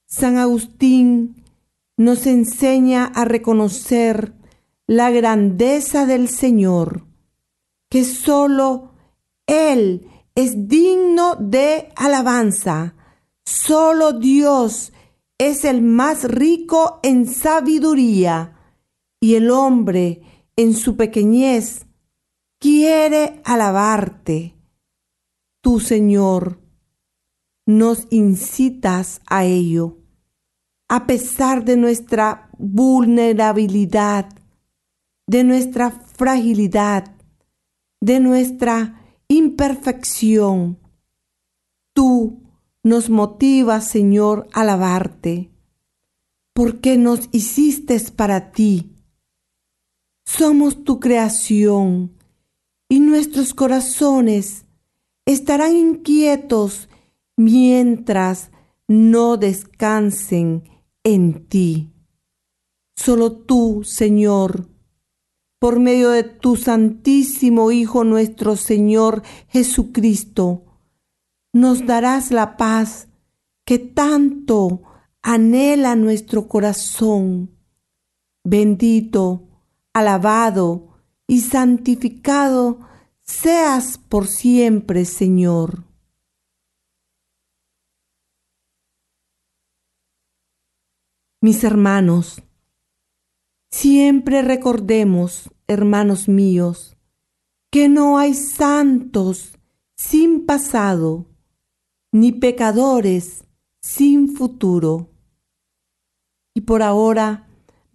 [0.07, 1.43] San Agustín
[1.97, 4.33] nos enseña a reconocer
[4.87, 7.05] la grandeza del Señor,
[7.91, 8.93] que solo
[9.47, 12.95] Él es digno de alabanza.
[13.45, 14.93] Solo Dios
[15.39, 18.56] es el más rico en sabiduría
[19.21, 20.23] y el hombre
[20.57, 21.87] en su pequeñez
[22.59, 24.55] quiere alabarte.
[25.61, 26.61] Tu Señor,
[27.67, 29.99] nos incitas a ello.
[30.89, 34.29] A pesar de nuestra vulnerabilidad,
[35.27, 37.17] de nuestra fragilidad,
[38.01, 40.79] de nuestra imperfección,
[41.93, 42.43] tú
[42.85, 45.51] nos motivas, Señor, a alabarte,
[46.53, 48.96] porque nos hiciste para ti.
[50.27, 52.19] Somos tu creación
[52.89, 54.67] y nuestros corazones
[55.25, 56.89] estarán inquietos
[57.37, 58.51] mientras
[58.89, 60.65] no descansen
[61.05, 61.93] en ti.
[62.97, 64.69] Solo tú, Señor,
[65.61, 70.65] por medio de tu Santísimo Hijo nuestro Señor Jesucristo,
[71.53, 73.09] nos darás la paz
[73.65, 74.83] que tanto
[75.23, 77.51] anhela nuestro corazón.
[78.45, 79.46] Bendito,
[79.97, 80.89] alabado
[81.27, 82.81] y santificado
[83.23, 85.85] seas por siempre, Señor.
[91.41, 92.43] Mis hermanos,
[93.71, 96.99] siempre recordemos, hermanos míos,
[97.71, 99.59] que no hay santos
[99.97, 101.25] sin pasado,
[102.13, 103.45] ni pecadores
[103.81, 105.09] sin futuro.
[106.55, 107.46] Y por ahora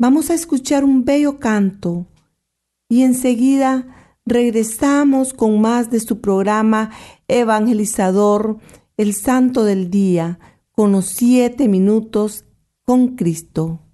[0.01, 2.07] vamos a escuchar un bello canto
[2.89, 6.89] y enseguida regresamos con más de su programa
[7.27, 8.57] evangelizador,
[8.97, 10.39] el Santo del Día,
[10.71, 12.45] con los siete minutos
[12.83, 13.90] con Cristo.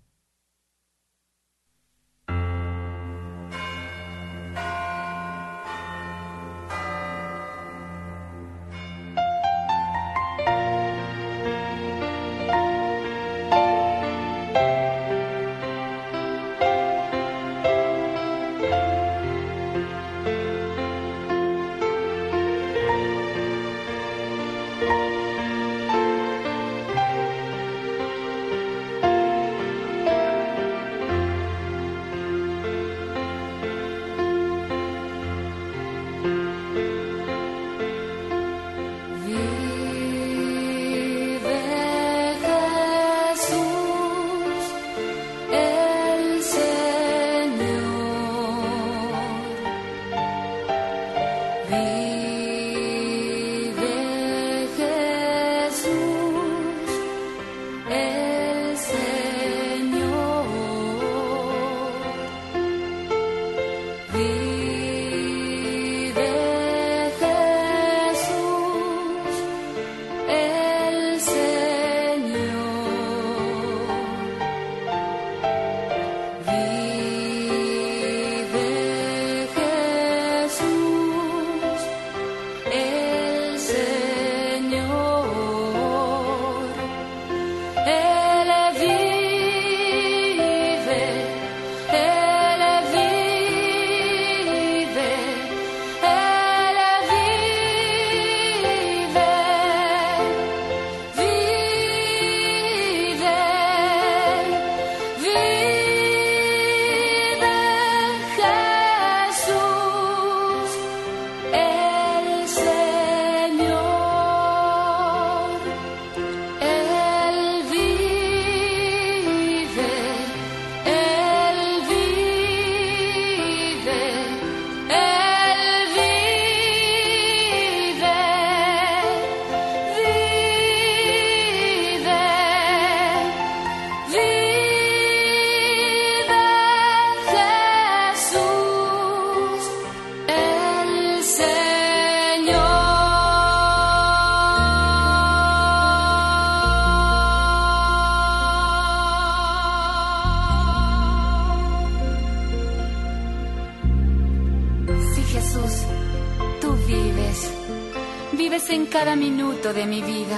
[159.08, 160.38] De mi vida.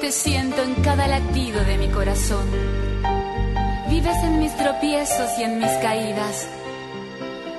[0.00, 2.48] Te siento en cada latido de mi corazón.
[3.88, 6.48] Vives en mis tropiezos y en mis caídas.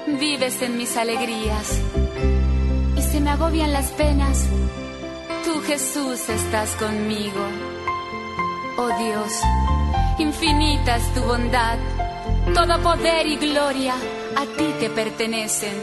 [0.07, 1.81] Vives en mis alegrías.
[2.95, 4.47] Y se me agobian las penas.
[5.43, 7.45] Tú Jesús estás conmigo.
[8.77, 9.33] Oh Dios,
[10.19, 11.77] infinita es tu bondad.
[12.53, 13.95] Todo poder y gloria
[14.37, 15.75] a ti te pertenecen.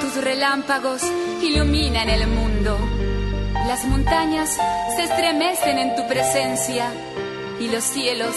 [0.00, 1.02] Tus relámpagos
[1.42, 2.78] iluminan el mundo
[3.66, 4.58] las montañas
[4.96, 6.90] se estremecen en tu presencia
[7.60, 8.34] y los cielos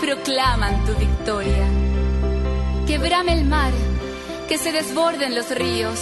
[0.00, 1.66] proclaman tu victoria.
[2.86, 3.72] Quebrame el mar,
[4.48, 6.00] que se desborden los ríos,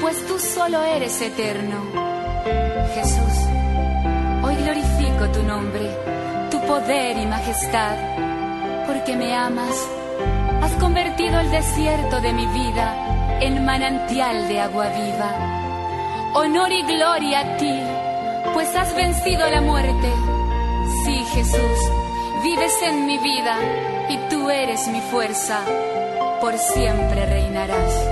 [0.00, 1.82] pues tú solo eres eterno.
[2.94, 3.42] Jesús,
[4.44, 5.88] Hoy glorifico tu nombre,
[6.50, 7.96] tu poder y majestad,
[8.88, 9.88] porque me amas.
[10.60, 16.32] Has convertido el desierto de mi vida en manantial de agua viva.
[16.34, 17.80] Honor y gloria a ti,
[18.52, 20.12] pues has vencido la muerte.
[21.04, 21.78] Sí, Jesús,
[22.42, 23.56] vives en mi vida
[24.08, 25.60] y tú eres mi fuerza.
[26.40, 28.11] Por siempre reinarás.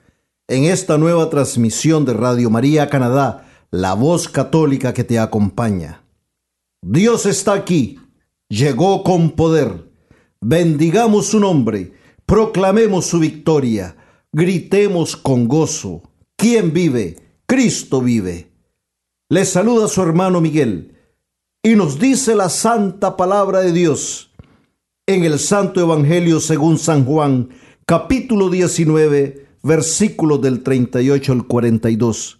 [0.47, 6.03] en esta nueva transmisión de Radio María Canadá, la voz católica que te acompaña.
[6.81, 7.99] Dios está aquí,
[8.49, 9.89] llegó con poder.
[10.41, 11.93] Bendigamos su nombre,
[12.25, 13.95] proclamemos su victoria,
[14.31, 16.03] gritemos con gozo.
[16.35, 17.17] ¿Quién vive?
[17.45, 18.51] Cristo vive.
[19.29, 20.97] Le saluda su hermano Miguel
[21.63, 24.31] y nos dice la santa palabra de Dios
[25.05, 27.49] en el Santo Evangelio según San Juan,
[27.85, 32.39] capítulo 19, versículos del 38 al 42.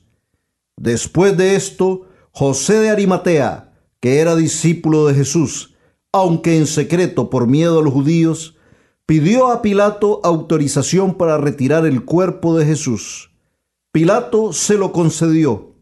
[0.78, 5.76] Después de esto, José de Arimatea, que era discípulo de Jesús,
[6.12, 8.58] aunque en secreto por miedo a los judíos,
[9.06, 13.32] pidió a Pilato autorización para retirar el cuerpo de Jesús.
[13.92, 15.76] Pilato se lo concedió.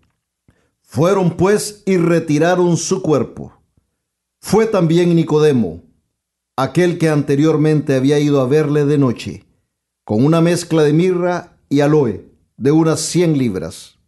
[0.82, 3.54] Fueron pues y retiraron su cuerpo.
[4.40, 5.84] Fue también Nicodemo,
[6.56, 9.49] aquel que anteriormente había ido a verle de noche
[10.10, 14.00] con una mezcla de mirra y aloe de unas cien libras.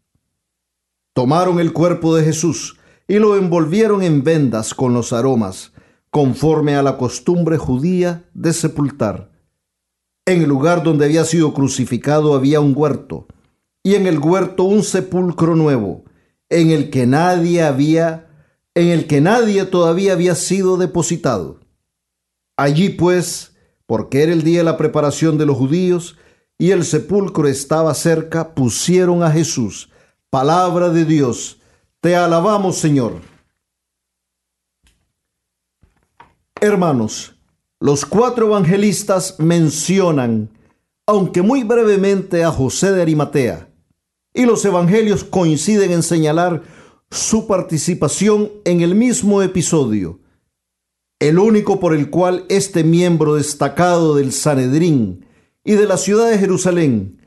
[1.14, 5.74] Tomaron el cuerpo de Jesús y lo envolvieron en vendas con los aromas,
[6.10, 9.32] conforme a la costumbre judía de sepultar.
[10.26, 13.28] En el lugar donde había sido crucificado había un huerto,
[13.84, 16.06] y en el huerto un sepulcro nuevo,
[16.50, 18.28] en el que nadie había,
[18.74, 21.60] en el que nadie todavía había sido depositado.
[22.58, 23.51] Allí pues
[23.92, 26.16] porque era el día de la preparación de los judíos
[26.58, 29.90] y el sepulcro estaba cerca, pusieron a Jesús.
[30.30, 31.60] Palabra de Dios.
[32.00, 33.16] Te alabamos, Señor.
[36.62, 37.36] Hermanos,
[37.82, 40.48] los cuatro evangelistas mencionan,
[41.06, 43.68] aunque muy brevemente, a José de Arimatea,
[44.34, 46.64] y los evangelios coinciden en señalar
[47.10, 50.21] su participación en el mismo episodio
[51.22, 55.28] el único por el cual este miembro destacado del Sanedrín
[55.64, 57.22] y de la ciudad de Jerusalén,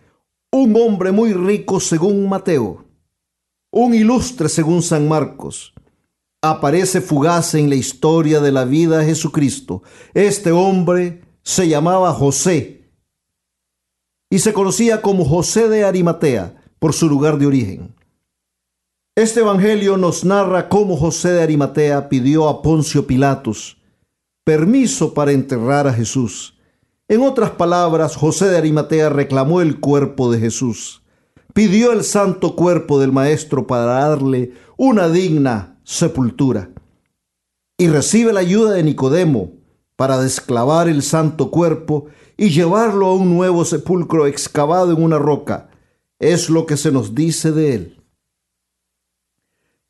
[0.50, 2.86] un hombre muy rico según Mateo,
[3.70, 5.74] un ilustre según San Marcos,
[6.42, 9.84] aparece fugaz en la historia de la vida de Jesucristo.
[10.12, 12.90] Este hombre se llamaba José
[14.28, 17.94] y se conocía como José de Arimatea por su lugar de origen.
[19.14, 23.78] Este evangelio nos narra cómo José de Arimatea pidió a Poncio Pilatos
[24.44, 26.58] permiso para enterrar a Jesús.
[27.08, 31.02] En otras palabras, José de Arimatea reclamó el cuerpo de Jesús.
[31.52, 36.70] Pidió el santo cuerpo del Maestro para darle una digna sepultura.
[37.78, 39.52] Y recibe la ayuda de Nicodemo
[39.96, 45.70] para desclavar el santo cuerpo y llevarlo a un nuevo sepulcro excavado en una roca.
[46.18, 47.93] Es lo que se nos dice de él.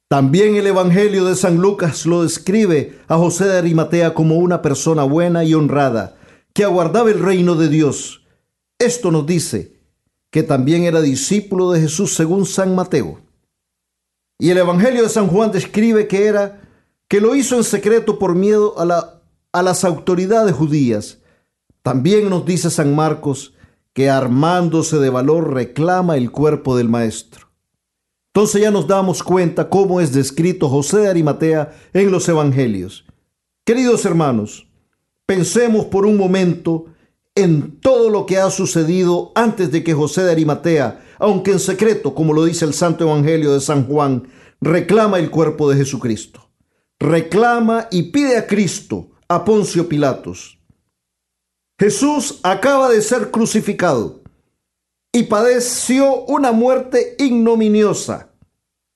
[0.08, 5.02] También el Evangelio de San Lucas lo describe a José de Arimatea como una persona
[5.02, 6.16] buena y honrada,
[6.52, 8.24] que aguardaba el reino de Dios.
[8.78, 9.80] Esto nos dice
[10.30, 13.20] que también era discípulo de Jesús según San Mateo.
[14.38, 16.60] Y el Evangelio de San Juan describe que era
[17.08, 21.18] que lo hizo en secreto por miedo a, la, a las autoridades judías.
[21.82, 23.54] También nos dice San Marcos
[23.92, 27.53] que armándose de valor reclama el cuerpo del maestro.
[28.36, 33.04] Entonces ya nos damos cuenta cómo es descrito José de Arimatea en los Evangelios.
[33.64, 34.66] Queridos hermanos,
[35.24, 36.86] pensemos por un momento
[37.36, 42.12] en todo lo que ha sucedido antes de que José de Arimatea, aunque en secreto,
[42.16, 44.26] como lo dice el Santo Evangelio de San Juan,
[44.60, 46.50] reclama el cuerpo de Jesucristo.
[46.98, 50.58] Reclama y pide a Cristo, a Poncio Pilatos.
[51.78, 54.23] Jesús acaba de ser crucificado
[55.14, 58.32] y padeció una muerte ignominiosa,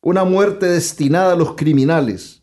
[0.03, 2.43] una muerte destinada a los criminales,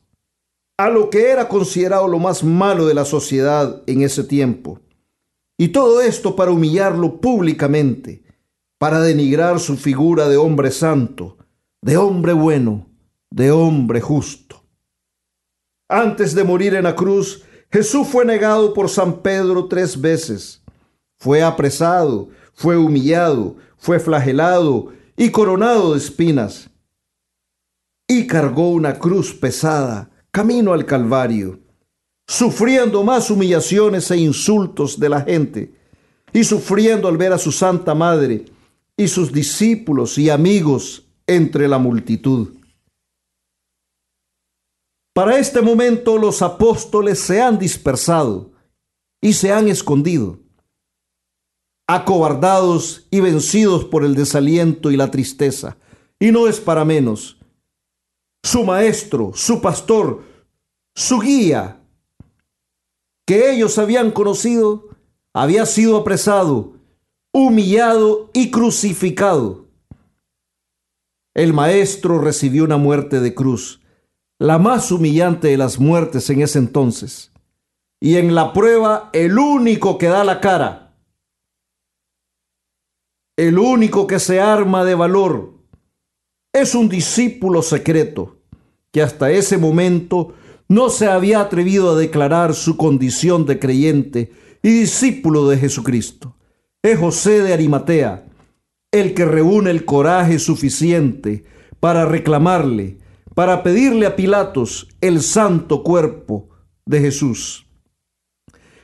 [0.78, 4.80] a lo que era considerado lo más malo de la sociedad en ese tiempo.
[5.58, 8.24] Y todo esto para humillarlo públicamente,
[8.78, 11.38] para denigrar su figura de hombre santo,
[11.82, 12.88] de hombre bueno,
[13.30, 14.64] de hombre justo.
[15.90, 20.64] Antes de morir en la cruz, Jesús fue negado por San Pedro tres veces.
[21.18, 26.70] Fue apresado, fue humillado, fue flagelado y coronado de espinas.
[28.08, 31.60] Y cargó una cruz pesada camino al Calvario,
[32.28, 35.74] sufriendo más humillaciones e insultos de la gente,
[36.34, 38.46] y sufriendo al ver a su Santa Madre
[38.98, 42.56] y sus discípulos y amigos entre la multitud.
[45.14, 48.52] Para este momento los apóstoles se han dispersado
[49.22, 50.40] y se han escondido
[51.88, 55.78] acobardados y vencidos por el desaliento y la tristeza.
[56.20, 57.38] Y no es para menos.
[58.44, 60.24] Su maestro, su pastor,
[60.96, 61.82] su guía,
[63.26, 64.90] que ellos habían conocido,
[65.34, 66.74] había sido apresado,
[67.34, 69.66] humillado y crucificado.
[71.34, 73.82] El maestro recibió una muerte de cruz,
[74.40, 77.32] la más humillante de las muertes en ese entonces.
[78.00, 80.85] Y en la prueba, el único que da la cara,
[83.38, 85.54] el único que se arma de valor
[86.54, 88.38] es un discípulo secreto
[88.92, 90.34] que hasta ese momento
[90.70, 94.32] no se había atrevido a declarar su condición de creyente
[94.64, 96.38] y discípulo de Jesucristo.
[96.82, 98.26] Es José de Arimatea,
[98.92, 101.44] el que reúne el coraje suficiente
[101.82, 103.00] para reclamarle,
[103.36, 106.50] para pedirle a Pilatos el santo cuerpo
[106.86, 107.68] de Jesús.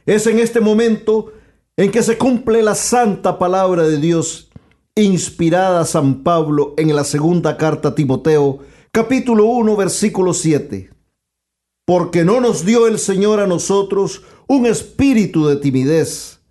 [0.06, 1.32] Es en este momento
[1.78, 4.50] en que se cumple la santa palabra de Dios
[4.96, 8.60] inspirada a San Pablo en la segunda carta a Timoteo,
[8.92, 10.92] capítulo 1, versículo 7.
[11.86, 16.42] Porque no nos dio el Señor a nosotros un espíritu de timidez,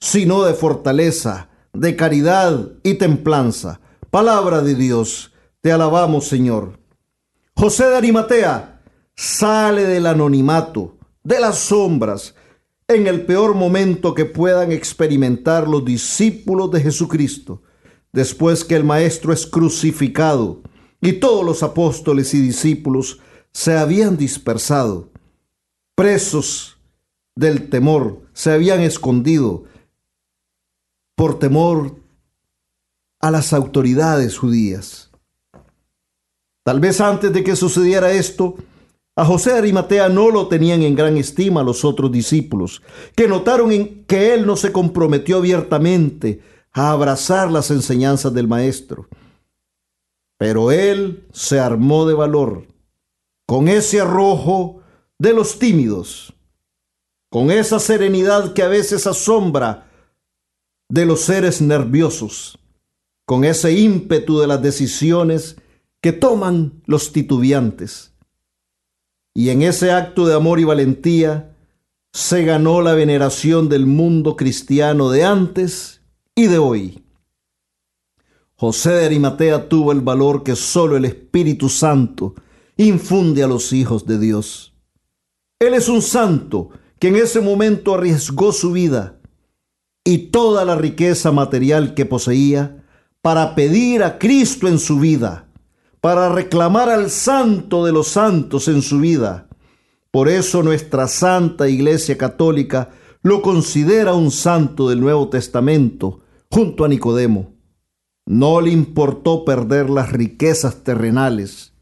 [0.00, 3.80] sino de fortaleza, de caridad y templanza.
[4.10, 6.78] Palabra de Dios, te alabamos Señor.
[7.54, 8.80] José de Arimatea
[9.14, 12.34] sale del anonimato, de las sombras,
[12.88, 17.62] en el peor momento que puedan experimentar los discípulos de Jesucristo,
[18.12, 20.62] después que el Maestro es crucificado
[21.00, 23.20] y todos los apóstoles y discípulos
[23.52, 25.10] se habían dispersado,
[25.94, 26.78] presos
[27.34, 29.64] del temor, se habían escondido
[31.16, 31.96] por temor
[33.20, 35.10] a las autoridades judías.
[36.62, 38.56] Tal vez antes de que sucediera esto,
[39.18, 42.82] a José Arimatea no lo tenían en gran estima los otros discípulos,
[43.14, 43.70] que notaron
[44.06, 46.42] que él no se comprometió abiertamente
[46.72, 49.08] a abrazar las enseñanzas del Maestro.
[50.36, 52.66] Pero él se armó de valor,
[53.46, 54.82] con ese arrojo
[55.18, 56.34] de los tímidos,
[57.30, 59.90] con esa serenidad que a veces asombra
[60.90, 62.58] de los seres nerviosos,
[63.24, 65.56] con ese ímpetu de las decisiones
[66.02, 68.12] que toman los titubeantes
[69.36, 71.54] Y en ese acto de amor y valentía
[72.10, 76.00] se ganó la veneración del mundo cristiano de antes
[76.34, 77.04] y de hoy.
[78.54, 82.34] José de Arimatea tuvo el valor que solo el Espíritu Santo
[82.78, 84.74] infunde a los hijos de Dios.
[85.58, 89.20] Él es un santo que en ese momento arriesgó su vida
[90.02, 92.82] y toda la riqueza material que poseía
[93.20, 95.45] para pedir a Cristo en su vida,
[96.06, 99.48] para reclamar al santo de los santos en su vida.
[100.12, 102.90] Por eso nuestra Santa Iglesia Católica
[103.22, 107.56] lo considera un santo del Nuevo Testamento, junto a Nicodemo.
[108.24, 111.72] No le importó perder las riquezas terrenales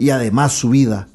[0.00, 1.06] y además su vida.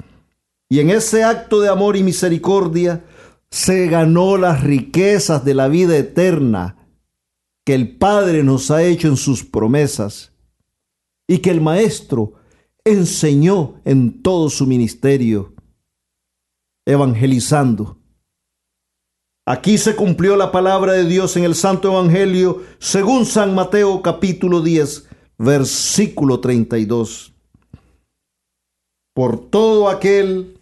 [0.70, 3.04] Y en ese acto de amor y misericordia
[3.50, 6.88] se ganó las riquezas de la vida eterna
[7.66, 10.31] que el Padre nos ha hecho en sus promesas
[11.26, 12.34] y que el Maestro
[12.84, 15.54] enseñó en todo su ministerio,
[16.86, 17.98] evangelizando.
[19.46, 24.60] Aquí se cumplió la palabra de Dios en el Santo Evangelio según San Mateo capítulo
[24.60, 25.08] 10,
[25.38, 27.32] versículo 32.
[29.14, 30.60] Por todo aquel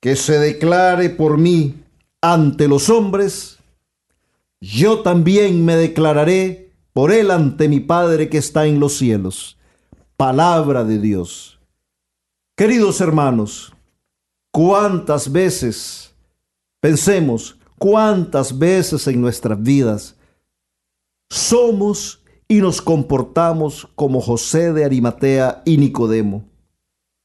[0.00, 1.74] que se declare por mí
[2.20, 3.58] ante los hombres,
[4.60, 6.61] yo también me declararé
[6.92, 9.58] por él ante mi Padre que está en los cielos.
[10.16, 11.60] Palabra de Dios.
[12.56, 13.72] Queridos hermanos,
[14.52, 16.14] cuántas veces,
[16.80, 20.16] pensemos, cuántas veces en nuestras vidas
[21.30, 26.44] somos y nos comportamos como José de Arimatea y Nicodemo.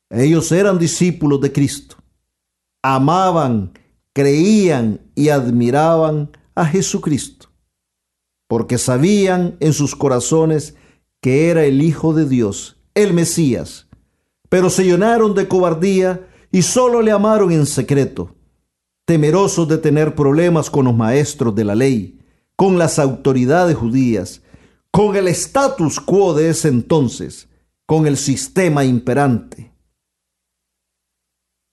[0.09, 1.97] Ellos eran discípulos de Cristo,
[2.82, 3.74] amaban,
[4.13, 7.47] creían y admiraban a Jesucristo,
[8.48, 10.76] porque sabían en sus corazones
[11.22, 13.88] que era el Hijo de Dios, el Mesías,
[14.50, 18.36] pero se llenaron de cobardía y solo le amaron en secreto,
[19.06, 22.20] temerosos de tener problemas con los maestros de la ley,
[22.56, 24.41] con las autoridades judías,
[24.91, 27.50] con el status quo de ese entonces,
[27.86, 29.72] con el sistema imperante.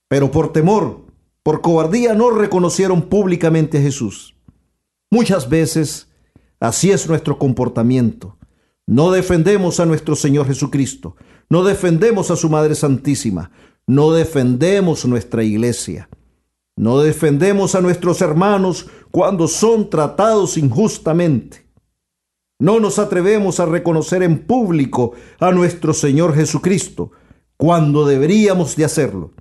[0.09, 1.07] Pero por temor,
[1.43, 4.37] por cobardía, no reconocieron públicamente a Jesús.
[5.11, 6.09] Muchas veces
[6.69, 8.39] así es nuestro comportamiento.
[8.87, 11.17] No defendemos a nuestro Señor Jesucristo,
[11.49, 13.51] no defendemos a su Madre Santísima,
[13.87, 16.09] no defendemos nuestra iglesia,
[16.77, 21.65] no defendemos a nuestros hermanos cuando son tratados injustamente.
[22.59, 27.11] No nos atrevemos a reconocer en público a nuestro Señor Jesucristo
[27.57, 29.33] cuando deberíamos de hacerlo.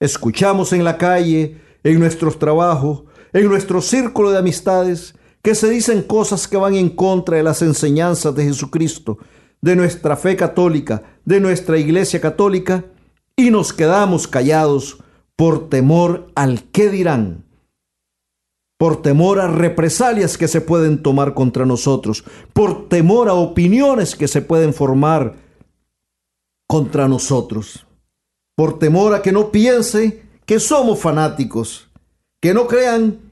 [0.00, 5.14] Escuchamos en la calle, en nuestros trabajos, en nuestro círculo de amistades,
[5.46, 9.18] que se dicen cosas que van en contra de las enseñanzas de Jesucristo,
[9.60, 12.86] de nuestra fe católica, de nuestra iglesia católica,
[13.36, 14.98] y nos quedamos callados
[15.36, 17.44] por temor al qué dirán,
[18.76, 24.26] por temor a represalias que se pueden tomar contra nosotros, por temor a opiniones que
[24.26, 25.36] se pueden formar
[26.66, 27.86] contra nosotros,
[28.56, 31.88] por temor a que no piense que somos fanáticos,
[32.42, 33.25] que no crean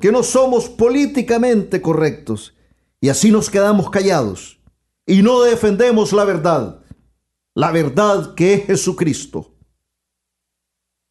[0.00, 2.54] que no somos políticamente correctos
[3.00, 4.60] y así nos quedamos callados
[5.06, 6.80] y no defendemos la verdad,
[7.54, 9.54] la verdad que es Jesucristo.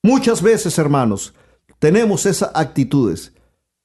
[0.02, 1.34] Muchas veces, hermanos,
[1.80, 3.34] tenemos esas actitudes,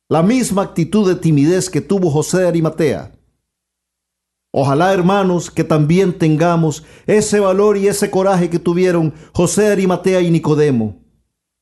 [0.09, 3.13] la misma actitud de timidez que tuvo José de Arimatea.
[4.53, 10.21] Ojalá, hermanos, que también tengamos ese valor y ese coraje que tuvieron José de Arimatea
[10.21, 11.03] y Nicodemo,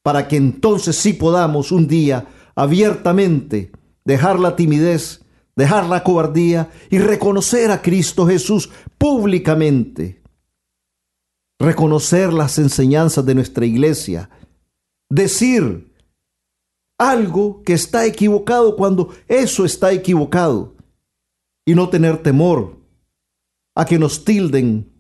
[0.03, 3.73] para que entonces sí podamos un día abiertamente,
[4.05, 5.25] dejar la timidez,
[5.57, 10.23] dejar la cobardía y reconocer a Cristo Jesús públicamente.
[11.59, 14.31] Reconocer las enseñanzas de nuestra iglesia.
[15.09, 15.93] Decir
[16.99, 20.75] algo que está equivocado cuando eso está equivocado.
[21.65, 22.79] Y no tener temor
[23.75, 24.93] a que nos tilden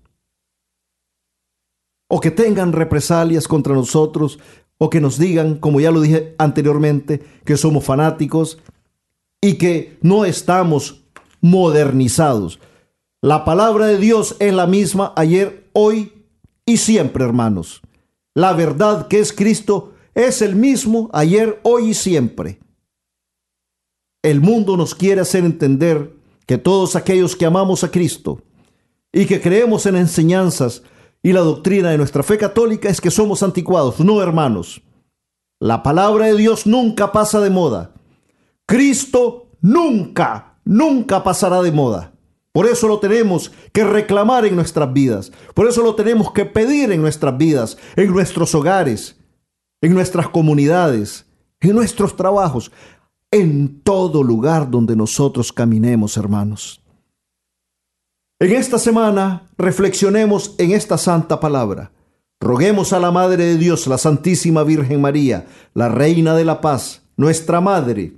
[2.08, 4.38] o que tengan represalias contra nosotros
[4.84, 8.58] o que nos digan, como ya lo dije anteriormente, que somos fanáticos
[9.40, 11.04] y que no estamos
[11.40, 12.58] modernizados.
[13.20, 16.24] La palabra de Dios es la misma ayer, hoy
[16.66, 17.80] y siempre, hermanos.
[18.34, 22.58] La verdad que es Cristo es el mismo ayer, hoy y siempre.
[24.20, 26.12] El mundo nos quiere hacer entender
[26.44, 28.42] que todos aquellos que amamos a Cristo
[29.12, 30.82] y que creemos en enseñanzas
[31.22, 34.00] y la doctrina de nuestra fe católica es que somos anticuados.
[34.00, 34.82] No, hermanos.
[35.60, 37.92] La palabra de Dios nunca pasa de moda.
[38.66, 42.12] Cristo nunca, nunca pasará de moda.
[42.52, 45.32] Por eso lo tenemos que reclamar en nuestras vidas.
[45.54, 49.16] Por eso lo tenemos que pedir en nuestras vidas, en nuestros hogares,
[49.80, 51.24] en nuestras comunidades,
[51.60, 52.72] en nuestros trabajos,
[53.30, 56.81] en todo lugar donde nosotros caminemos, hermanos.
[58.42, 61.92] En esta semana reflexionemos en esta santa palabra.
[62.40, 67.02] Roguemos a la Madre de Dios, la Santísima Virgen María, la Reina de la Paz,
[67.16, 68.14] nuestra Madre,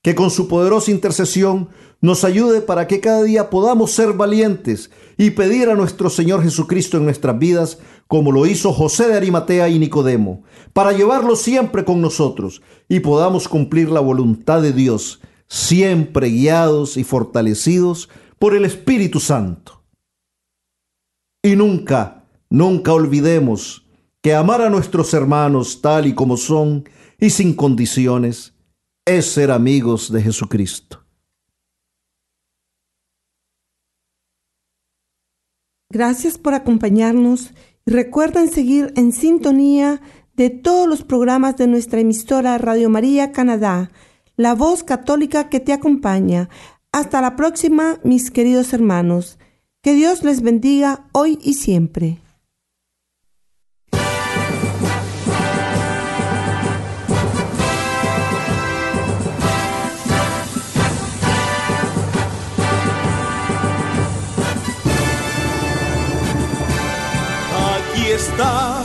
[0.00, 1.70] que con su poderosa intercesión
[2.00, 6.98] nos ayude para que cada día podamos ser valientes y pedir a nuestro Señor Jesucristo
[6.98, 12.00] en nuestras vidas, como lo hizo José de Arimatea y Nicodemo, para llevarlo siempre con
[12.00, 18.08] nosotros y podamos cumplir la voluntad de Dios, siempre guiados y fortalecidos
[18.44, 19.86] por el Espíritu Santo.
[21.42, 23.88] Y nunca, nunca olvidemos
[24.20, 26.86] que amar a nuestros hermanos tal y como son
[27.18, 28.52] y sin condiciones
[29.06, 31.06] es ser amigos de Jesucristo.
[35.88, 37.50] Gracias por acompañarnos
[37.86, 40.02] y recuerden seguir en sintonía
[40.34, 43.90] de todos los programas de nuestra emisora Radio María Canadá,
[44.36, 46.50] la voz católica que te acompaña.
[46.94, 49.40] Hasta la próxima, mis queridos hermanos.
[49.82, 52.20] Que Dios les bendiga hoy y siempre.
[68.14, 68.84] está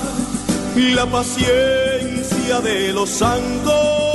[0.75, 4.08] la paciencia de los santos,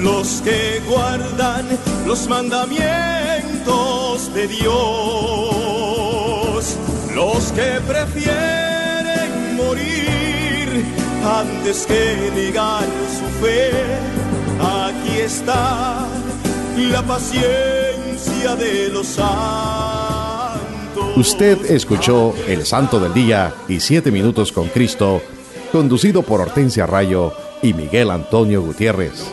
[0.00, 1.66] los que guardan
[2.06, 4.68] los mandamientos de Dios,
[7.14, 10.84] los que prefieren morir
[11.24, 12.84] antes que negar
[13.18, 13.70] su fe.
[14.60, 16.06] Aquí está
[16.76, 19.28] la paciencia de los santos.
[21.16, 25.20] Usted escuchó El Santo del Día y Siete Minutos con Cristo,
[25.72, 27.32] conducido por Hortensia Rayo
[27.62, 29.32] y Miguel Antonio Gutiérrez,